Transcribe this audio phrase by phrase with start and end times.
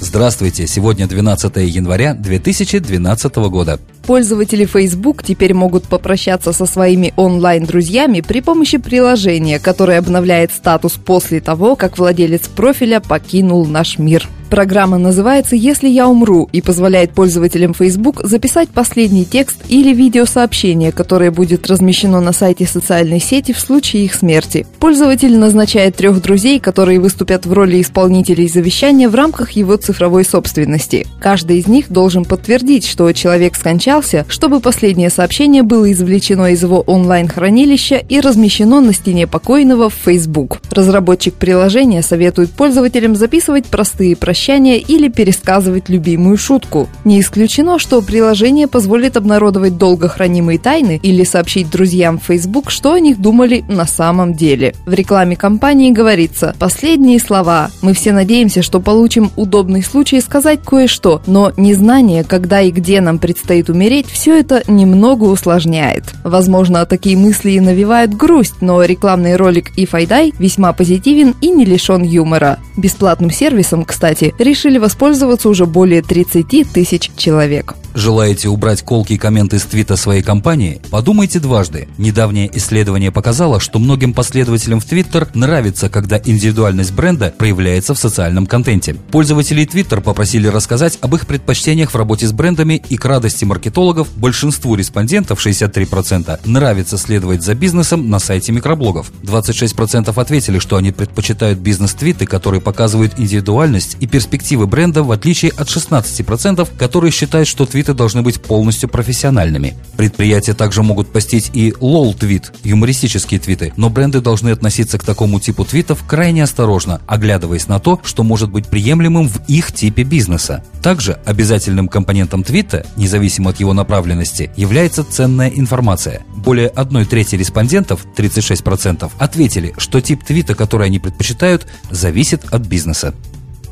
[0.00, 3.80] Здравствуйте, сегодня 12 января 2012 года.
[4.06, 11.40] Пользователи Facebook теперь могут попрощаться со своими онлайн-друзьями при помощи приложения, которое обновляет статус после
[11.40, 14.28] того, как владелец профиля покинул наш мир.
[14.50, 21.30] Программа называется «Если я умру» и позволяет пользователям Facebook записать последний текст или видеосообщение, которое
[21.30, 24.66] будет размещено на сайте социальной сети в случае их смерти.
[24.78, 31.06] Пользователь назначает трех друзей, которые выступят в роли исполнителей завещания в рамках его цифровой собственности.
[31.20, 36.80] Каждый из них должен подтвердить, что человек скончался, чтобы последнее сообщение было извлечено из его
[36.80, 40.60] онлайн-хранилища и размещено на стене покойного в Facebook.
[40.70, 46.88] Разработчик приложения советует пользователям записывать простые прощания прощания или пересказывать любимую шутку.
[47.04, 52.92] Не исключено, что приложение позволит обнародовать долго хранимые тайны или сообщить друзьям в Facebook, что
[52.92, 54.74] о них думали на самом деле.
[54.86, 57.70] В рекламе компании говорится «Последние слова.
[57.82, 63.18] Мы все надеемся, что получим удобный случай сказать кое-что, но незнание, когда и где нам
[63.18, 66.04] предстоит умереть, все это немного усложняет».
[66.22, 71.50] Возможно, такие мысли и навевают грусть, но рекламный ролик If I Die весьма позитивен и
[71.50, 72.58] не лишен юмора.
[72.76, 77.74] Бесплатным сервисом, кстати, решили воспользоваться уже более 30 тысяч человек.
[77.94, 80.80] Желаете убрать колки и комменты с твита своей компании?
[80.90, 81.88] Подумайте дважды.
[81.98, 88.46] Недавнее исследование показало, что многим последователям в Твиттер нравится, когда индивидуальность бренда проявляется в социальном
[88.46, 88.94] контенте.
[89.10, 94.08] Пользователи Твиттер попросили рассказать об их предпочтениях в работе с брендами и к радости маркетологов
[94.16, 99.10] большинству респондентов, 63%, нравится следовать за бизнесом на сайте микроблогов.
[99.22, 105.68] 26% ответили, что они предпочитают бизнес-твиты, которые показывают индивидуальность и перспективы бренда, в отличие от
[105.68, 109.76] 16%, которые считают, что твиты должны быть полностью профессиональными.
[109.96, 115.64] Предприятия также могут постить и лол-твит, юмористические твиты, но бренды должны относиться к такому типу
[115.64, 120.64] твитов крайне осторожно, оглядываясь на то, что может быть приемлемым в их типе бизнеса.
[120.82, 126.22] Также обязательным компонентом твита, независимо от его направленности, является ценная информация.
[126.34, 133.14] Более одной трети респондентов, 36%, ответили, что тип твита, который они предпочитают, зависит от бизнеса.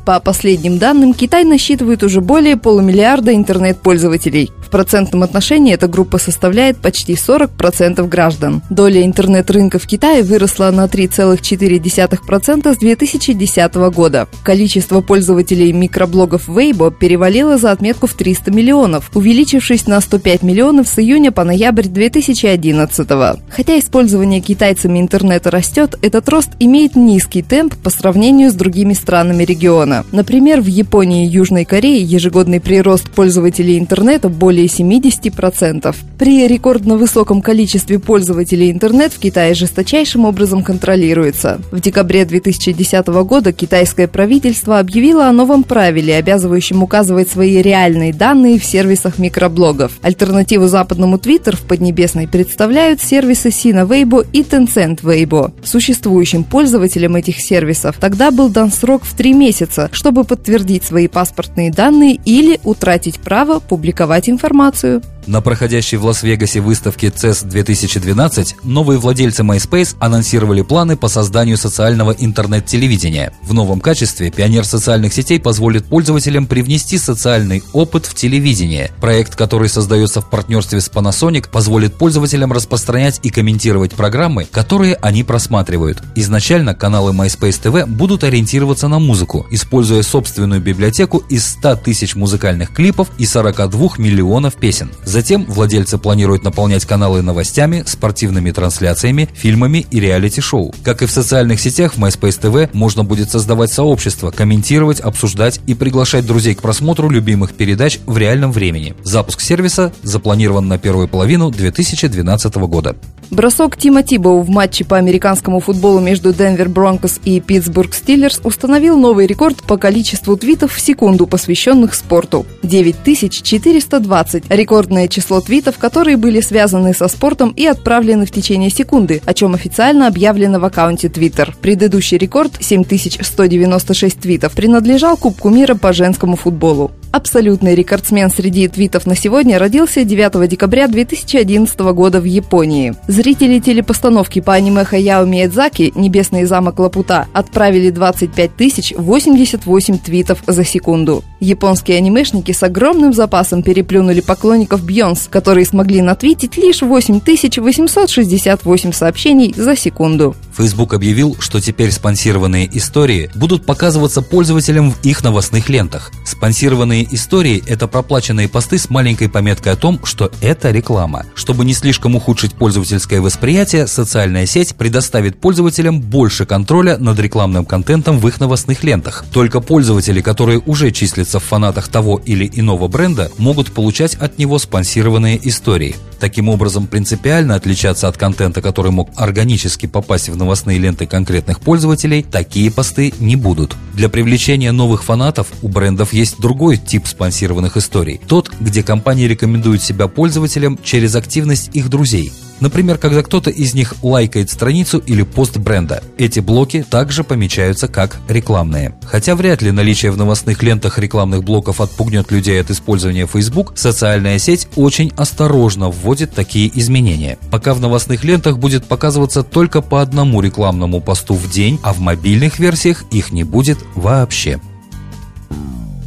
[0.07, 4.51] По последним данным, Китай насчитывает уже более полумиллиарда интернет-пользователей.
[4.65, 8.61] В процентном отношении эта группа составляет почти 40% граждан.
[8.69, 14.29] Доля интернет-рынка в Китае выросла на 3,4% с 2010 года.
[14.43, 20.99] Количество пользователей микроблогов Weibo перевалило за отметку в 300 миллионов, увеличившись на 105 миллионов с
[20.99, 23.09] июня по ноябрь 2011.
[23.49, 29.43] Хотя использование китайцами интернета растет, этот рост имеет низкий темп по сравнению с другими странами
[29.43, 29.96] региона.
[30.11, 35.95] Например, в Японии и Южной Корее ежегодный прирост пользователей интернета более 70%.
[36.17, 41.59] При рекордно высоком количестве пользователей интернет в Китае жесточайшим образом контролируется.
[41.71, 48.59] В декабре 2010 года китайское правительство объявило о новом правиле, обязывающем указывать свои реальные данные
[48.59, 49.93] в сервисах микроблогов.
[50.01, 55.51] Альтернативу западному Twitter в Поднебесной представляют сервисы Sina Weibo и Tencent Weibo.
[55.63, 61.71] Существующим пользователям этих сервисов тогда был дан срок в три месяца, чтобы подтвердить свои паспортные
[61.71, 65.01] данные или утратить право публиковать информацию.
[65.27, 72.11] На проходящей в Лас-Вегасе выставке CES 2012 новые владельцы MySpace анонсировали планы по созданию социального
[72.11, 73.33] интернет-телевидения.
[73.43, 78.91] В новом качестве пионер социальных сетей позволит пользователям привнести социальный опыт в телевидение.
[79.01, 85.25] Проект, который создается в партнерстве с Panasonic, позволит пользователям распространять и комментировать программы, которые они
[85.25, 86.01] просматривают.
[86.15, 92.73] Изначально каналы MySpace TV будут ориентироваться на музыку, используя собственную библиотеку из 100 тысяч музыкальных
[92.73, 94.89] клипов и 42 миллионов песен.
[95.17, 100.75] Затем владельцы планируют наполнять каналы новостями, спортивными трансляциями, фильмами и реалити-шоу.
[100.83, 105.73] Как и в социальных сетях, в MySpace TV можно будет создавать сообщество, комментировать, обсуждать и
[105.73, 108.93] приглашать друзей к просмотру любимых передач в реальном времени.
[109.01, 112.95] Запуск сервиса запланирован на первую половину 2012 года.
[113.29, 118.97] Бросок Тима Тибоу в матче по американскому футболу между Денвер Бронкос и Питтсбург Стиллерс установил
[118.97, 122.45] новый рекорд по количеству твитов в секунду, посвященных спорту.
[122.63, 124.45] 9420.
[124.49, 129.53] Рекордное число твитов, которые были связаны со спортом и отправлены в течение секунды, о чем
[129.53, 131.53] официально объявлено в аккаунте Twitter.
[131.61, 136.91] Предыдущий рекорд 7196 твитов принадлежал Кубку мира по женскому футболу.
[137.11, 142.93] Абсолютный рекордсмен среди твитов на сегодня родился 9 декабря 2011 года в Японии.
[143.07, 150.65] Зрители телепостановки по аниме Хаяо Миядзаки «Небесный замок Лапута» отправили 25 тысяч 88 твитов за
[150.65, 151.23] секунду.
[151.39, 159.75] Японские анимешники с огромным запасом переплюнули поклонников Бьонс, которые смогли натвитить лишь 8868 сообщений за
[159.75, 160.35] секунду.
[160.55, 166.11] Facebook объявил, что теперь спонсированные истории будут показываться пользователям в их новостных лентах.
[166.25, 171.25] Спонсированные истории– это проплаченные посты с маленькой пометкой о том, что это реклама.
[171.35, 178.19] Чтобы не слишком ухудшить пользовательское восприятие, социальная сеть предоставит пользователям больше контроля над рекламным контентом
[178.19, 179.25] в их новостных лентах.
[179.33, 184.57] Только пользователи, которые уже числятся в фанатах того или иного бренда, могут получать от него
[184.59, 185.95] спонсированные истории.
[186.19, 192.23] Таким образом, принципиально отличаться от контента, который мог органически попасть в новостные ленты конкретных пользователей,
[192.23, 193.75] такие посты не будут.
[193.93, 198.19] Для привлечения новых фанатов у брендов есть другой тип спонсированных историй.
[198.27, 202.31] Тот, где компании рекомендуют себя пользователям через активность их друзей.
[202.59, 206.03] Например, когда кто-то из них лайкает страницу или пост бренда.
[206.17, 208.95] Эти блоки также помечаются как рекламные.
[209.03, 214.39] Хотя вряд ли наличие в новостных лентах рекламных блоков отпугнет людей от использования Facebook, социальная
[214.39, 217.37] сеть очень осторожно вводит такие изменения.
[217.51, 221.99] Пока в новостных лентах будет показываться только по одному рекламному посту в день, а в
[221.99, 224.59] мобильных версиях их не будет вообще.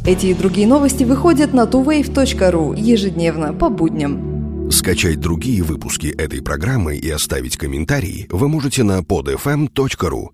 [0.03, 4.71] Эти и другие новости выходят на tuwave.ru ежедневно по будням.
[4.71, 10.29] Скачать другие выпуски этой программы и оставить комментарии вы можете на podfm.ru.